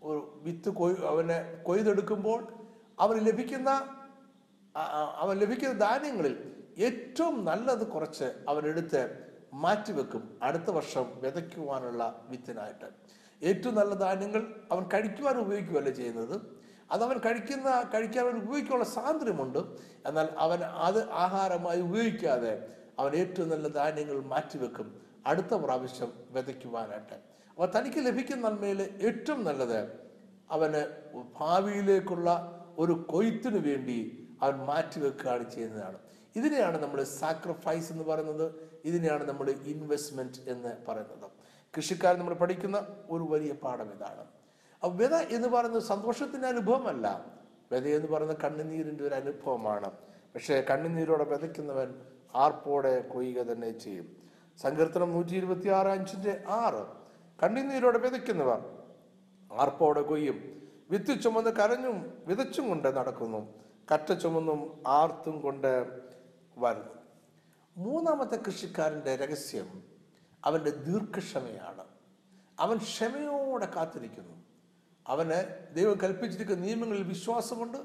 ഒരു 0.03 0.41
വിത്ത് 0.43 0.69
കൊയ് 0.69 0.95
അവനെ 0.97 1.63
കൊയ്തെടുക്കുമ്പോൾ 1.63 2.53
അവൻ 3.01 3.19
ലഭിക്കുന്ന 3.19 3.71
അവൻ 5.19 5.39
ലഭിക്കുന്ന 5.39 5.79
ധാന്യങ്ങളിൽ 5.79 6.53
ഏറ്റവും 6.79 7.45
നല്ലത് 7.45 7.87
കുറച്ച് 7.87 8.33
അവനെടുത്ത് 8.49 9.03
മാറ്റിവെക്കും 9.55 10.39
അടുത്ത 10.43 10.71
വർഷം 10.71 11.21
വിതയ്ക്കുവാനുള്ള 11.23 12.25
വിത്തിനായിട്ട്. 12.29 12.89
ഏറ്റവും 13.43 13.75
നല്ല 13.75 13.95
ധാന്യങ്ങൾ 13.95 14.55
അവൻ 14.73 14.85
കഴിക്കുവാൻ 14.95 15.39
ഉപയോഗിക്കുകയല്ല 15.39 15.91
ചെയ്യുന്നത്? 15.91 16.41
അത് 16.91 17.05
അവൻ 17.05 17.19
കഴിക്കുന്ന 17.19 17.91
കഴിക്കാൻ 17.95 18.25
അവൻ 18.27 18.37
ഉപയോഗിക്കാനുള്ള 18.43 18.85
സ്വാതന്ത്ര്യമുണ്ട്. 18.85 19.59
എന്നാൽ 20.07 20.29
അവൻ 20.37 20.65
അത് 20.65 21.11
ആഹാരമായി 21.11 21.81
ഉപയോഗിക്കാതെ 21.81 22.69
അവൻ 22.99 23.15
ഏറ്റവും 23.17 23.49
നല്ല 23.49 23.69
ധാന്യങ്ങൾ 23.69 24.21
മാറ്റിവെക്കും 24.21 25.01
അടുത്ത 25.27 25.55
പ്രാവശ്യം 25.55 26.13
വിതയ്ക്കുവാനായിട്ട്. 26.31 27.32
അപ്പോൾ 27.53 27.79
തനിക്ക് 27.79 27.99
ലഭിക്കുന്ന 27.99 28.49
നന്മയിൽ 28.49 28.83
ഏറ്റവും 28.83 29.45
നല്ലത് 29.45 29.89
അവന് 30.51 31.03
ഭാവിയിലേക്കുള്ള 31.41 32.59
ഒരു 32.79 33.07
കൊയ്ത്തിനു 33.09 33.59
വേണ്ടി 33.59 34.29
അവൻ 34.43 34.57
മാറ്റിവെക്കുകയാണ് 34.57 35.51
ചെയ്യുന്നതാണ്. 35.51 35.99
ഇതിനെയാണ് 36.37 36.83
നമ്മൾ 36.83 37.03
സാക്രിഫൈസ് 37.03 37.93
എന്ന് 37.93 38.05
പറയുന്നത്. 38.05 38.71
ഇതിനെയാണ് 38.85 39.29
നമ്മൾ 39.29 39.51
ഇൻവെസ്റ്റ്മെന്റ് 39.51 40.51
എന്ന് 40.51 40.69
പറയുന്നത്. 40.89 41.31
കൃഷിക്കാരൻ 41.77 42.19
നമ്മൾ 42.19 42.35
പഠിക്കുന്ന 42.35 42.87
ഒരു 43.11 43.23
വലിയ 43.23 43.53
പാഠം 43.53 43.93
ഇതാണ്. 43.93 44.21
അപ്പൊ 44.75 44.89
വിത 44.89 45.15
എന്ന് 45.15 45.49
പറയുന്നത് 45.49 45.83
സന്തോഷത്തിന്റെ 45.83 46.49
അനുഭവമല്ല. 46.49 47.25
വിത 47.73 47.89
എന്ന് 47.89 48.09
പറയുന്നത് 48.09 48.39
കണ്ണുനീരിന്റെ 48.45 49.05
ഒരു 49.05 49.15
അനുഭവമാണ്. 49.15 49.91
പക്ഷേ 50.35 50.61
കണ്ണുനീരോടെ 50.71 51.25
വിതയ്ക്കുന്നവൻ 51.25 51.95
ആർപ്പോടെ 52.35 53.01
കൊയ്യുക 53.01 53.43
തന്നെ 53.43 53.79
ചെയ്യും. 53.79 54.17
സങ്കീർത്തനം 54.63 55.11
നൂറ്റി 55.11 55.35
ഇരുപത്തി 55.35 55.69
ആറ് 55.69 55.87
അഞ്ചിന്റെ 55.87 56.45
ആറ്. 56.49 57.02
കണ്ണുനീരോടെ 57.43 57.99
വിതയ്ക്കുന്നവർ. 57.99 58.79
ആർപ്പോടെ 59.53 60.03
കൊയ്യും. 60.03 60.63
വിത്ത് 60.91 61.23
ചുമന്ന് 61.23 61.51
കരഞ്ഞും 61.51 62.19
വിതച്ചും 62.27 62.69
കൊണ്ട് 62.69 62.97
നടക്കുന്നു. 62.97 63.55
കറ്റ 63.95 64.13
ചുമന്നും 64.13 64.83
ആർത്തും 64.87 65.41
കൊണ്ട് 65.41 66.01
വരുന്നു. 66.59 66.95
മൂന്നാമത്തെ 67.77 68.37
കൃഷിക്കാരന്റെ 68.37 69.17
രഹസ്യം 69.17 69.83
അവന്റെ 70.45 70.71
ദീർഘക്ഷമയാണ്. 70.71 71.85
അവൻ 72.61 72.77
ക്ഷമയോടെ 72.77 73.69
കാത്തിരിക്കുന്നു. 73.77 74.43
അവന് 75.07 75.67
ദൈവം 75.75 75.99
കൽപ്പിച്ചിരിക്കുന്ന 76.03 76.67
നിയമങ്ങളിൽ 76.67 77.03
വിശ്വാസമുണ്ട്. 77.03 77.79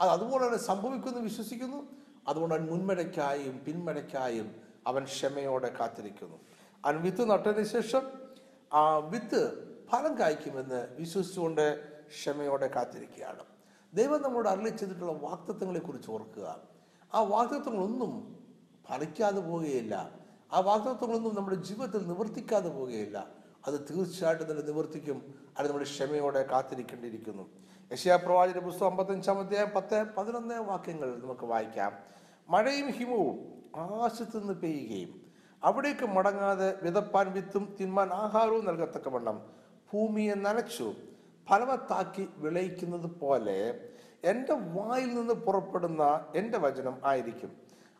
അത് 0.00 0.10
അതുപോലെ 0.10 0.44
തന്നെ 0.44 0.58
സംഭവിക്കുമെന്ന് 0.58 1.20
വിശ്വസിക്കുന്നു. 1.20 1.88
അതുകൊണ്ട് 2.28 2.54
അവൻ 2.54 2.66
മുൻമഴയ്ക്കായും 2.66 3.64
പിന്മഴയ്ക്കായും 3.66 4.54
അവൻ 4.86 5.04
ക്ഷമയോടെ 5.04 5.74
കാത്തിരിക്കുന്നു. 5.80 6.36
അവൻ 6.84 7.02
വിത്ത് 7.02 7.30
നട്ടതിന് 7.30 7.66
ശേഷം 7.66 8.29
ആ 8.72 8.96
വിത്ത് 8.96 9.70
ഫലം 9.90 10.18
കായ്ക്കുമെന്ന് 10.18 10.88
വിശ്വസിച്ചുകൊണ്ട് 10.98 11.80
ക്ഷമയോടെ 12.08 12.66
കാത്തിരിക്കുകയാണ്. 12.66 13.38
ദൈവം 13.94 14.22
നമ്മോട് 14.22 14.48
അരളി 14.48 14.68
ചെയ്തിട്ടുള്ള 14.68 15.12
വാക്തത്വങ്ങളെ 15.12 15.80
കുറിച്ച് 15.80 16.10
ഓർക്കുക. 16.10 16.60
ആ 17.14 17.22
വാക്തത്വങ്ങളൊന്നും 17.22 18.38
ഫലിക്കാതെ 18.90 19.40
പോവുകയില്ല. 19.40 20.12
ആ 20.52 20.60
വാക്തത്വങ്ങളൊന്നും 20.60 21.34
നമ്മുടെ 21.34 21.56
ജീവിതത്തിൽ 21.56 22.06
നിവർത്തിക്കാതെ 22.06 22.68
പോവുകയില്ല. 22.68 23.26
അത് 23.66 23.86
തീർച്ചയായിട്ടും 23.90 24.50
തന്നെ 24.50 24.62
നിവർത്തിക്കും. 24.62 25.34
അത് 25.58 25.68
നമ്മുടെ 25.68 25.84
ക്ഷമയോടെ 25.84 26.42
കാത്തിരിക്കേണ്ടിയിരിക്കുന്നു. 26.42 27.42
പ്രവാചക 28.16 28.58
പുസ്തകം 28.58 28.86
അമ്പത്തഞ്ചാം 28.86 29.38
അധ്യായം 29.38 29.68
പത്ത് 29.76 30.06
പതിനൊന്ന് 30.16 30.54
വാക്യങ്ങൾ 30.54 31.16
നമുക്ക് 31.16 31.44
വായിക്കാം. 31.44 31.92
മഴയും 32.48 32.90
ഹിമവും 32.90 33.62
ആശത്തു 33.76 34.38
നിന്ന് 34.38 34.52
പെയ്യുകയും 34.52 35.19
അവിടേക്ക് 35.62 36.06
മടങ്ങാതെ 36.06 36.74
വിതപ്പാൻ 36.82 37.32
വിത്തും 37.32 37.76
തിന്മാൻ 37.80 38.08
ആഹാരവും 38.12 38.64
നൽകത്തക്കവണ്ണം 38.64 39.42
ഭൂമിയെ 39.92 40.34
നനച്ചു 40.34 40.94
ഫലവത്താക്കി 41.50 42.28
വിളയിക്കുന്നത് 42.36 43.18
പോലെ 43.20 43.80
എന്റെ 44.24 44.52
വായിൽ 44.52 45.14
നിന്ന് 45.14 45.34
പുറപ്പെടുന്ന 45.34 46.26
എന്റെ 46.36 46.58
വചനം 46.58 46.96
ആയിരിക്കും. 47.04 47.52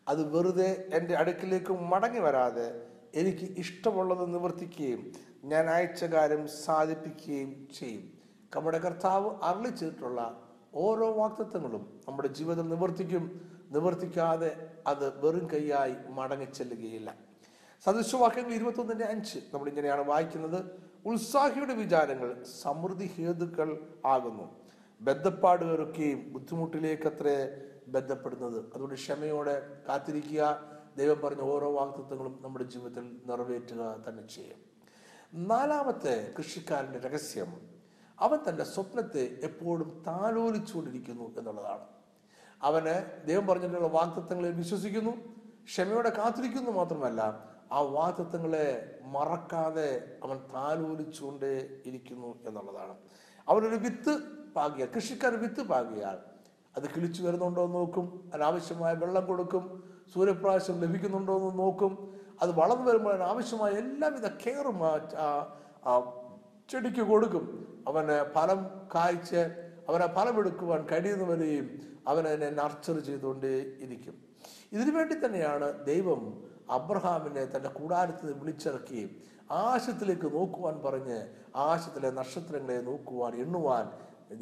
അത് 0.07 0.37
വെറുതെ 0.37 0.89
എന്റെ 0.93 1.13
അടുക്കിലേക്ക് 1.15 1.73
മടങ്ങി 1.73 2.19
വരാതെ 2.19 2.81
എനിക്ക് 3.15 3.45
ഇഷ്ടമുള്ളത് 3.57 4.33
നിവർത്തിക്കുകയും 4.33 5.11
ഞാൻ 5.43 5.69
അയച്ച 5.69 6.03
കാര്യം 6.03 6.47
സാധിപ്പിക്കുകയും 6.47 7.67
ചെയ്യും. 7.79 8.11
നമ്മുടെ 8.55 8.77
കർത്താവ് 8.77 9.35
അറിളിച്ചിട്ടുള്ള 9.43 10.41
ഓരോ 10.75 11.13
വാക്തത്വങ്ങളും 11.13 12.01
നമ്മുടെ 12.07 12.27
ജീവിതം 12.27 12.69
നിവർത്തിക്കും. 12.69 13.41
നിവർത്തിക്കാതെ 13.71 14.69
അത് 14.87 15.25
വെറും 15.25 15.47
കൈയായി 15.53 15.95
മടങ്ങിച്ചെല്ലുകയില്ല. 16.09 17.30
സദൃശവാക്യങ്ങൾ 17.85 18.53
ഇരുപത്തൊന്നിന്റെ 18.53 19.05
അഞ്ച്. 19.05 19.39
നമ്മൾ 19.53 19.69
ഇങ്ങനെയാണ് 19.69 20.01
വായിക്കുന്നത്. 20.01 20.65
ഉത്സാഹിയുടെ 21.05 21.73
വിചാരങ്ങൾ 21.73 22.43
സമൃദ്ധി 22.61 23.05
ഹേതുക്കൾ 23.05 23.93
ആകുന്നു. 24.05 24.59
ബന്ധപ്പാടുകളൊക്കെയും 25.01 26.33
ബുദ്ധിമുട്ടിലേക്കത്രേ 26.33 27.61
ബന്ധപ്പെടുന്നത്. 27.87 28.65
അതുകൊണ്ട് 28.65 28.95
ക്ഷമയോടെ 28.95 29.77
കാത്തിരിക്കുക. 29.89 30.63
ദൈവം 30.97 31.21
പറഞ്ഞ 31.21 31.41
ഓരോ 31.41 31.71
വാക്തത്വങ്ങളും 31.71 32.39
നമ്മുടെ 32.41 32.63
ജീവിതത്തിൽ 32.63 33.21
നിറവേറ്റുക 33.25 34.03
തന്നെ 34.09 34.27
ചെയ്യും. 34.27 34.57
നാലാമത്തെ 35.33 36.33
കൃഷിക്കാരന്റെ 36.37 36.99
രഹസ്യം 36.99 37.69
അവൻ 38.19 38.39
തന്റെ 38.49 38.63
സ്വപ്നത്തെ 38.63 39.39
എപ്പോഴും 39.43 40.03
താലോലിച്ചുകൊണ്ടിരിക്കുന്നു 40.07 41.37
എന്നുള്ളതാണ്. 41.37 41.85
അവന് 42.61 43.27
ദൈവം 43.27 43.47
പറഞ്ഞിട്ടുള്ള 43.47 43.87
വാക്തത്വങ്ങളെ 43.87 44.49
വിശ്വസിക്കുന്നു 44.49 45.11
ക്ഷമയോടെ 45.63 46.09
കാത്തിരിക്കുന്നു 46.09 46.71
മാത്രമല്ല 46.71 47.50
ആ 47.71 47.79
വാക്തത്വങ്ങളെ 47.79 48.67
മറക്കാതെ 49.15 49.89
അവൻ 50.23 50.37
താലോലിച്ചുകൊണ്ടേ 50.53 51.53
ഇരിക്കുന്നു 51.85 52.31
എന്നുള്ളതാണ്. 52.47 52.95
അവനൊരു 53.47 53.75
വിത്ത് 53.75 54.13
പാകിയ 54.55 54.85
കൃഷിക്കാർ 54.85 55.33
വിത്ത് 55.43 55.61
പാകിയാൽ 55.73 56.17
അത് 56.77 56.83
കിളിച്ചു 56.95 57.21
വരുന്നുണ്ടോ 57.23 57.61
എന്ന് 57.65 57.75
നോക്കും 57.75 58.05
അതിനാവശ്യമായ 58.33 58.93
വെള്ളം 58.93 59.25
കൊടുക്കും 59.25 59.63
സൂര്യപ്രകാശം 60.13 60.75
ലഭിക്കുന്നുണ്ടോ 60.81 61.33
എന്ന് 61.37 61.59
നോക്കും 61.59 61.93
അത് 62.41 62.51
വളർന്നു 62.59 62.85
വരുമ്പോൾ 62.85 63.13
അതിനാവശ്യമായ 63.13 63.71
എല്ലാവിധ 63.71 64.27
കെയറും 64.27 64.79
ആ 65.85 65.93
ചെടിക്ക് 66.69 67.01
കൊടുക്കും. 67.01 67.45
അവന് 67.87 68.15
ഫലം 68.35 68.59
കായ്ച്ച് 68.95 69.41
അവനെ 69.89 70.07
ഫലമെടുക്കുവാൻ 70.15 70.81
കഴിയുന്നവരെയും 70.91 71.67
അവൻ 72.07 72.23
അതിനെ 72.27 72.49
നർച്ചർ 72.49 72.99
ചെയ്തുകൊണ്ടേ 72.99 73.53
ഇരിക്കും. 73.85 74.15
ഇതിനു 74.71 74.91
വേണ്ടി 74.97 75.15
തന്നെയാണ് 75.25 75.85
ദൈവം 75.85 76.21
അബ്രഹാമിനെ 76.71 77.45
തന്റെ 77.45 77.69
കൂടാരത്തിൽ 77.69 78.33
വിളിച്ചിറക്കി 78.33 79.21
ആകാശത്തിലേക്ക് 79.51 80.35
നോക്കുവാൻ 80.35 80.81
പറഞ്ഞ് 80.85 81.27
ആശത്തിലെ 81.55 82.11
നക്ഷത്രങ്ങളെ 82.11 82.81
നോക്കുവാൻ 82.81 83.35
എണ്ണുവാൻ 83.35 83.91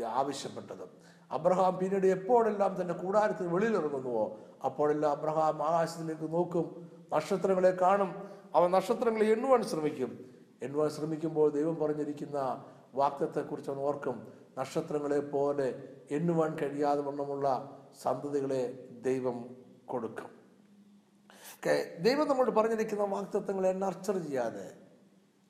ആവശ്യപ്പെട്ടത്. 0.07 0.89
അബ്രഹാം 1.31 1.77
പിന്നീട് 1.77 2.07
എപ്പോഴെല്ലാം 2.07 2.81
തന്റെ 2.81 2.93
കൂടാരത്തിൽ 2.93 3.47
വെളിയിലിറങ്ങുന്നുവോ 3.47 4.37
അപ്പോഴെല്ലാം 4.65 5.11
അബ്രഹാം 5.11 5.63
ആകാശത്തിലേക്ക് 5.63 6.33
നോക്കും. 6.33 6.91
നക്ഷത്രങ്ങളെ 7.13 7.71
കാണും. 7.71 8.29
അവൻ 8.55 8.71
നക്ഷത്രങ്ങളെ 8.71 9.31
എണ്ണുവാൻ 9.31 9.63
ശ്രമിക്കും. 9.63 10.29
എണ്ണുവാൻ 10.61 10.89
ശ്രമിക്കുമ്പോൾ 10.89 11.51
ദൈവം 11.51 11.75
പറഞ്ഞിരിക്കുന്ന 11.75 12.63
വാക്യത്തെക്കുറിച്ച് 12.95 13.71
അവൻ 13.71 13.79
ഓർക്കും. 13.79 14.27
നക്ഷത്രങ്ങളെ 14.57 15.19
പോലെ 15.19 15.83
എണ്ണുവാൻ 16.11 16.57
കഴിയാതെ 16.57 17.01
വണ്ണമുള്ള 17.01 17.77
സന്തതികളെ 18.01 18.87
ദൈവം 19.01 19.55
കൊടുക്കും. 19.85 20.38
ഒക്കെ 21.59 21.97
ദൈവം 21.99 22.27
നമ്മോട് 22.27 22.51
പറഞ്ഞിരിക്കുന്ന 22.51 23.03
വാക്തത്വങ്ങളെ 23.03 23.71
നർച്ചർ 23.71 24.17
ചെയ്യാതെ 24.17 24.71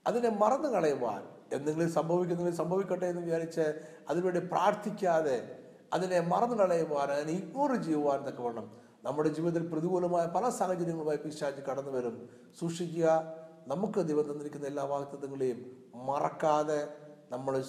അതിനെ 0.08 0.30
മറന്നു 0.30 0.70
കളയുവാൻ 0.70 1.24
എന്തെങ്കിലും 1.54 1.92
സംഭവിക്കുന്നെങ്കിൽ 1.92 2.56
സംഭവിക്കട്ടെ 2.56 3.06
എന്ന് 3.06 3.22
വിചാരിച്ച് 3.22 3.82
അതിനുവേണ്ടി 4.10 4.42
പ്രാർത്ഥിക്കാതെ 4.42 5.60
അതിനെ 5.94 6.20
മറന്നു 6.20 6.56
കളയുവാൻ 6.56 7.08
അതിനെ 7.12 7.32
ഇഗ്നോർ 7.32 7.84
ചെയ്യുവാൻ 7.84 8.28
തക്കവണ്ണം 8.28 8.72
നമ്മുടെ 9.04 9.30
ജീവിതത്തിൽ 9.30 9.68
പ്രതികൂലമായ 9.68 10.26
പല 10.26 10.50
സാഹചര്യങ്ങളുമായി 10.50 11.18
പിശാചി 11.18 11.62
കടന്നു 11.62 11.92
വരും. 11.92 12.30
സൂക്ഷിക്കുക. 12.60 13.34
നമുക്ക് 13.68 14.08
ദൈവം 14.08 14.32
തന്നിരിക്കുന്ന 14.32 14.68
എല്ലാ 14.68 14.84
വാക്തത്വങ്ങളെയും 14.84 15.84
മറക്കാതെ 15.96 16.88
നമ്മൾ 17.32 17.64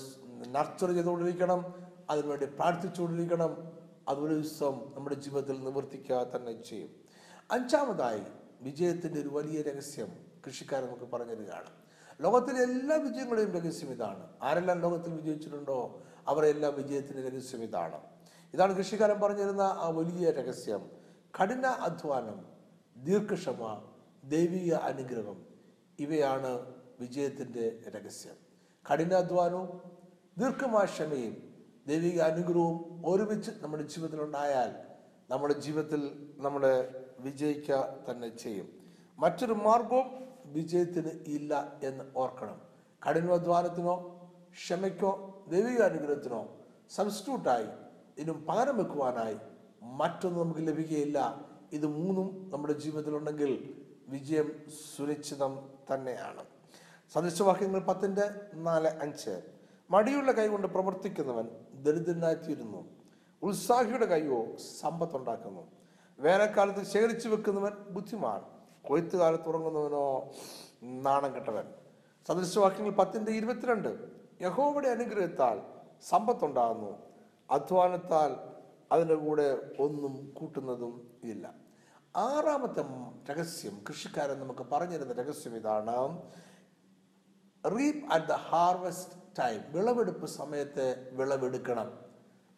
നർച്ചർ 0.48 0.92
ചെയ്തുകൊണ്ടിരിക്കണം. 0.92 1.74
അതിനുവേണ്ടി 2.10 2.46
പ്രാർത്ഥിച്ചുകൊണ്ടിരിക്കണം. 2.46 3.72
അതൊരു 4.08 4.34
ദിവസം 4.34 4.80
നമ്മുടെ 4.94 5.14
ജീവിതത്തിൽ 5.14 5.64
നിവർത്തിക്കുക 5.64 6.26
തന്നെ 6.36 6.62
ചെയ്യും. 6.62 6.99
അഞ്ചാമതായി 7.50 8.22
വിജയത്തിന്റെ 8.60 9.20
ഒരു 9.20 9.28
വലിയ 9.28 9.62
രഹസ്യം 9.62 10.08
കൃഷിക്കാരൻ 10.46 10.86
നമുക്ക് 10.86 11.04
പറഞ്ഞു 11.04 11.34
ലോകത്തിലെ 12.20 12.62
എല്ലാ 12.62 12.96
വിജയങ്ങളുടെയും 12.96 13.52
രഹസ്യം 13.52 13.90
ഇതാണ്. 13.90 14.28
ആരെല്ലാം 14.42 14.80
ലോകത്തിൽ 14.80 15.12
വിജയിച്ചിട്ടുണ്ടോ? 15.12 16.02
അവരെല്ലാം 16.28 16.74
വിജയത്തിന്റെ 16.74 17.28
രഹസ്യം 17.28 17.62
ഇതാണ്. 17.62 18.00
ഇതാണ് 18.54 18.76
കൃഷിക്കാരൻ 18.76 19.20
പറഞ്ഞിരുന്ന 19.20 19.60
ആ 19.60 19.88
വലിയ 19.88 20.30
രഹസ്യം. 20.30 20.90
കഠിന 21.42 21.66
അധ്വാനം 21.66 22.46
ദീർഘക്ഷമ 23.04 23.82
ദൈവിക 24.24 24.74
അനുഗ്രഹം 24.74 25.46
ഇവയാണ് 25.98 26.74
വിജയത്തിന്റെ 27.00 27.90
രഹസ്യം. 27.90 28.34
കഠിനാധ്വാനവും 28.92 29.80
ദീർഘമായ 30.38 30.84
ക്ഷമയും 30.84 31.54
ദൈവിക 31.86 32.20
അനുഗ്രഹവും 32.20 33.02
ഒരുമിച്ച് 33.06 33.50
നമ്മുടെ 33.60 33.82
ജീവിതത്തിൽ 33.82 34.22
ഉണ്ടായാൽ 34.22 34.90
നമ്മുടെ 35.30 35.54
ജീവിതത്തിൽ 35.54 36.30
നമ്മൾ 36.38 36.88
വിജയിക്കുക 37.22 37.94
തന്നെ 38.10 38.36
ചെയ്യും. 38.36 38.68
മറ്റൊരു 39.18 39.52
മാർഗവും 39.52 40.28
വിജയത്തിന് 40.44 41.10
ഇല്ല 41.26 41.72
എന്ന് 41.82 42.04
ഓർക്കണം. 42.16 42.60
കഠിനാധ്വാനത്തിനോ 43.08 44.16
ക്ഷമയ്ക്കോ 44.52 45.42
ദൈവിക 45.48 45.82
അനുഗ്രഹത്തിനോ 45.82 46.48
സബ്സ്റ്റിറ്റ്യൂട്ടായി 46.90 47.66
ഇതിനും 48.18 48.46
പകരം 48.48 48.78
വെക്കുവാനായി 48.78 49.36
മറ്റൊന്നും 49.82 50.42
നമുക്ക് 50.42 50.68
ലഭിക്കുകയില്ല. 50.68 51.44
ഇത് 51.72 51.86
മൂന്നും 51.86 52.50
നമ്മുടെ 52.50 52.72
ജീവിതത്തിലുണ്ടെങ്കിൽ 52.72 53.82
വിജയം 54.08 54.52
സുനിശ്ചിതം 54.96 55.68
തന്നെയാണ്. 55.94 56.44
സദൃശവാക്യങ്ങൾ 57.12 57.80
പത്തിന്റെ 57.80 58.30
നാല് 58.54 58.88
അഞ്ച്. 58.88 59.42
മടിയുള്ള 59.90 60.32
കൈകൊണ്ട് 60.32 60.66
പ്രവർത്തിക്കുന്നവൻ 60.66 61.48
ദരിദ്രനായിത്തീരുന്നു. 61.74 62.84
ഉത്സാഹിയുടെ 63.42 64.06
കൈയോ 64.06 64.56
സമ്പത്തുണ്ടാക്കുന്നു. 64.80 65.79
വേനൽക്കാലത്ത് 66.20 66.84
ശേഖരിച്ചു 66.84 67.28
വെക്കുന്നവൻ 67.28 67.72
ബുദ്ധിമാൻ. 67.90 68.42
കൊയ്ത്ത് 68.88 69.16
കാലത്ത് 69.16 69.44
ഉറങ്ങുന്നവനോ 69.44 70.32
നാണം 70.82 71.34
കെട്ടവൻ. 71.34 71.64
സദൃശവാക്യങ്ങൾ 72.28 72.90
പത്തിന്റെ 72.90 73.32
ഇരുപത്തിരണ്ട്. 73.32 74.08
യഹോവയുടെ 74.42 74.88
അനുഗ്രഹത്താൽ 74.88 75.60
സമ്പത്തുണ്ടാകുന്നു. 76.08 76.98
അധ്വാനത്താൽ 77.50 78.36
അതിന്റെ 78.92 79.14
കൂടെ 79.14 79.58
ഒന്നും 79.78 80.32
കൂട്ടുന്നതും 80.36 81.10
ഇല്ല. 81.24 81.54
ആറാമത്തെ 82.16 82.84
രഹസ്യം 83.32 83.84
കൃഷിക്കാരൻ 83.88 84.40
നമുക്ക് 84.40 84.66
പറഞ്ഞിരുന്ന 84.72 85.12
രഹസ്യം 85.12 85.56
ഇതാണ്. 85.56 86.22
Reap 87.64 88.12
at 88.12 88.26
the 88.26 88.32
harvest 88.32 89.14
time 89.38 89.60
വിളവെടുപ്പ് 89.68 90.26
സമയത്തെ 90.26 91.10
വിളവെടുക്കണം. 91.12 91.98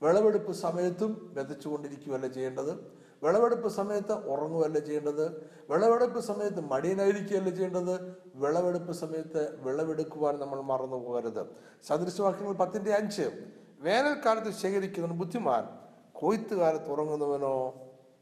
വിളവെടുപ്പ് 0.02 0.52
സമയത്തും 0.52 1.34
വിതച്ചുകൊണ്ടിരിക്കുകയല്ല 1.34 2.26
ചെയ്യേണ്ടത്? 2.26 3.01
വിളവെടുപ്പ് 3.22 3.68
സമയത്ത് 3.68 4.12
ഉറങ്ങുകയല്ല 4.12 4.78
ചെയ്യേണ്ടത്. 4.78 5.50
വിളവെടുപ്പ് 5.70 6.20
സമയത്ത് 6.20 6.60
മടിയനായിരിക്കുകയല്ല 6.60 7.50
ചെയ്യേണ്ടത്. 7.50 8.16
വിളവെടുപ്പ് 8.34 8.92
സമയത്ത് 8.92 9.60
വിളവെടുക്കുവാൻ 9.62 10.38
നമ്മൾ 10.38 10.60
മറന്നു 10.60 10.96
പോകരുത്. 10.96 11.46
സദൃശവാക്യങ്ങൾ 11.86 12.52
പത്തിന്റെ 12.52 12.94
അഞ്ച്. 12.94 13.54
വേനൽക്കാലത്ത് 13.78 14.52
ശേഖരിക്കുന്നവൻ 14.52 15.18
ബുദ്ധിമാൻ 15.18 15.68
കൊയ്ത്തുകാലത്ത് 16.12 16.86
ഉറങ്ങുന്നവനോ 16.86 17.74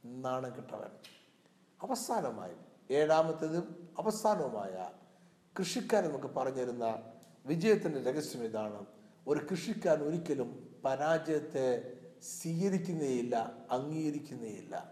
നാണം 0.04 0.56
കിട്ടവൻ. 0.56 0.90
അവസാനമായി 1.82 2.54
ഏഴാമത്തേതും 2.90 3.88
അവസാനവുമായ 3.98 4.90
കൃഷിക്കാരൻ 5.58 6.08
നമുക്ക് 6.08 6.34
പറഞ്ഞിരുന്ന 6.34 7.02
വിജയത്തിന്റെ 7.46 8.12
രഹസ്യം 8.12 8.44
ഇതാണ്. 8.44 8.86
ഒരു 9.28 9.40
കൃഷിക്കാരൻ 9.50 10.02
ഒരിക്കലും 10.02 10.74
പരാജയത്തെ 10.84 11.92
സ്വീകരിക്കുന്നേയില്ല 12.22 13.52
അംഗീകരിക്കുന്നേയില്ല. 13.70 14.90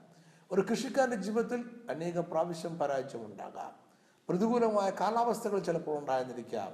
ഒരു 0.53 0.61
കൃഷിക്കാരന്റെ 0.71 1.17
ജീവിതത്തിൽ 1.17 1.64
അനേകം 1.91 2.25
പ്രാവശ്യം 2.31 2.79
പരാജയം 2.79 3.27
ഉണ്ടാകാം 3.27 3.73
പ്രതികൂലമായ 4.29 4.91
കാലാവസ്ഥകൾ 4.91 5.59
ചിലപ്പോൾ 5.59 5.99
ഉണ്ടായിരുന്നിരിക്കാം 5.99 6.73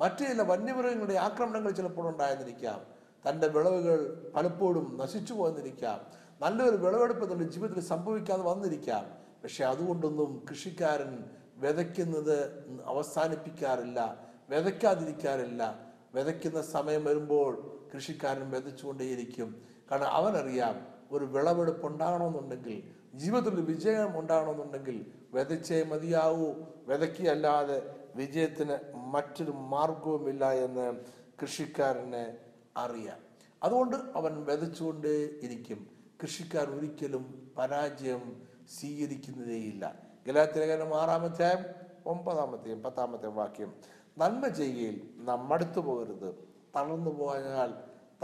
മറ്റു 0.00 0.24
ചില 0.24 0.42
വന്യമൃഗങ്ങളുടെ 0.42 1.14
ആക്രമണങ്ങൾ 1.14 1.70
ചിലപ്പോൾ 1.70 2.08
ഉണ്ടായിരുന്നിരിക്കാം 2.08 2.80
തന്റെ 3.28 3.48
വിളവുകൾ 3.48 4.30
പലപ്പോഴും 4.34 4.96
നശിച്ചു 4.96 5.34
പോകുന്നിരിക്കാം 5.34 6.00
നല്ലൊരു 6.40 6.76
വിളവെടുപ്പ് 6.76 7.32
തന്റെ 7.32 7.44
ജീവിതത്തിൽ 7.44 7.80
സംഭവിക്കാതെ 7.80 8.42
വന്നിരിക്കാം. 8.42 9.04
പക്ഷെ 9.42 9.64
അതുകൊണ്ടൊന്നും 9.64 10.46
കൃഷിക്കാരൻ 10.50 11.24
വിതയ്ക്കുന്നത് 11.56 12.38
അവസാനിപ്പിക്കാറില്ല 12.84 14.28
വിതയ്ക്കാതിരിക്കാറില്ല. 14.50 15.92
വിതയ്ക്കുന്ന 16.14 16.62
സമയം 16.62 17.04
വരുമ്പോൾ 17.04 17.80
കൃഷിക്കാരൻ 17.94 18.50
വിതച്ചുകൊണ്ടേയിരിക്കും. 18.50 19.71
കാരണം 19.92 20.06
അവനറിയാം 20.06 20.86
ഒരു 21.10 21.24
വിളവെടുപ്പ് 21.24 21.86
ഉണ്ടാകണമെന്നുണ്ടെങ്കിൽ 21.86 22.82
ജീവിതത്തിൽ 23.14 23.60
വിജയം 23.60 24.18
ഉണ്ടാകണമെന്നുണ്ടെങ്കിൽ 24.18 25.06
വിതച്ചേ 25.34 25.82
മതിയാവൂ. 25.82 26.52
വിതക്കിയല്ലാതെ 26.86 27.96
വിജയത്തിന് 28.16 28.78
മറ്റൊരു 28.94 29.50
മാർഗവുമില്ല 29.50 30.52
എന്ന് 30.52 31.00
കൃഷിക്കാരനെ 31.42 32.36
അറിയാം. 32.76 33.18
അതുകൊണ്ട് 33.62 33.96
അവൻ 33.96 34.44
വിതച്ചുകൊണ്ടേ 34.44 35.28
ഇരിക്കും. 35.42 35.86
കൃഷിക്കാർ 36.22 36.70
ഒരിക്കലും 36.70 37.52
പരാജയം 37.58 38.42
സ്വീകരിക്കുന്നതേയില്ല. 38.80 39.94
ഗലാത്തിലേഖനം 40.26 41.00
ആറാമത്തെയും 41.00 41.58
ഒമ്പതാമത്തെയും 42.06 42.82
പത്താമത്തെയും 42.82 43.36
വാക്യം. 43.36 43.74
നന്മ 44.18 44.48
ചെയ്യുകയിൽ 44.48 45.00
നാം 45.16 45.48
മടുത്തു 45.48 45.80
പോകരുത്. 45.80 46.34
തളർന്നു 46.76 47.10
പോയാൽ 47.10 47.74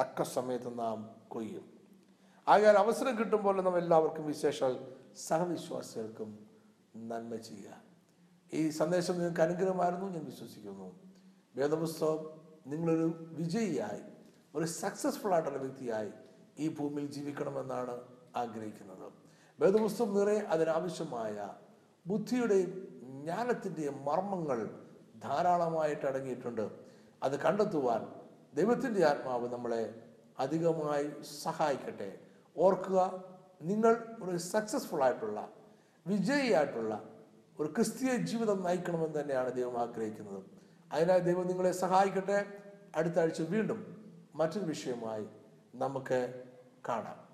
തക്ക 0.00 0.22
സമയത്ത് 0.22 0.78
നാം 0.78 1.17
കൊയ്യും. 1.29 1.73
ആകയാൽ 2.49 2.77
അവസരം 2.79 3.19
കിട്ടുമ്പോൾ 3.19 3.62
നാം 3.62 3.79
എല്ലാവർക്കും 3.79 4.27
വിശേഷാൽ 4.27 4.93
സഹവിശ്വാസികൾക്കും 5.17 6.47
നന്മ 6.97 7.37
ചെയ്യുക. 7.37 7.83
ഈ 8.53 8.71
സന്ദേശം 8.71 9.14
നിങ്ങൾക്ക് 9.14 9.41
അനുഗ്രഹമായിരുന്നു 9.41 10.07
ഞാൻ 10.07 10.25
വിശ്വസിക്കുന്നു. 10.25 11.01
വേദപുസ്തകം 11.57 12.31
നിങ്ങളൊരു 12.67 13.29
വിജയിയായി 13.33 14.01
ഒരു 14.55 14.64
സക്സസ്ഫുൾ 14.64 15.33
ആയിട്ടുള്ള 15.35 15.59
വ്യക്തിയായി 15.59 16.11
ഈ 16.59 16.77
ഭൂമിയിൽ 16.77 17.12
ജീവിക്കണമെന്നാണ് 17.12 18.01
ആഗ്രഹിക്കുന്നത്. 18.37 19.12
വേദപുസ്തകം 19.61 20.14
നിറയെ 20.14 20.41
അതിനാവശ്യമായ 20.41 21.55
ബുദ്ധിയുടെയും 22.07 22.88
ജ്ഞാനത്തിന്റെയും 23.03 24.05
മർമ്മങ്ങൾ 24.05 24.85
ധാരാളമായിട്ട് 25.23 26.07
അടങ്ങിയിട്ടുണ്ട്. 26.07 26.71
അത് 27.23 27.41
കണ്ടെത്തുവാൻ 27.41 28.12
ദൈവത്തിന്റെ 28.55 29.07
ആത്മാവ് 29.07 29.53
നമ്മളെ 29.53 30.08
അധികമായി 30.38 31.11
സഹായിക്കട്ടെ. 31.42 32.18
ഓർക്കുക 32.57 33.24
നിങ്ങൾ 33.62 34.16
ഒരു 34.22 34.37
സക്സസ്ഫുൾ 34.37 35.03
ആയിട്ടുള്ള 35.03 35.48
വിജയിയായിട്ടുള്ള 36.07 37.03
ഒരു 37.61 37.72
ക്രിസ്തീയ 37.72 38.16
ജീവിതം 38.16 38.62
നയിക്കണമെന്ന് 38.62 39.20
തന്നെയാണ് 39.20 39.53
ദൈവം 39.53 39.79
ആഗ്രഹിക്കുന്നത്. 39.79 40.44
അതിനായി 40.92 41.20
ദൈവം 41.20 41.46
നിങ്ങളെ 41.46 41.72
സഹായിക്കട്ടെ. 41.72 42.46
അടുത്ത 42.96 43.18
ആഴ്ച 43.18 43.42
വീണ്ടും 43.42 43.81
മറ്റൊരു 44.35 44.64
വിഷയമായി 44.64 45.27
നമുക്ക് 45.74 46.42
കാണാം. 46.88 47.28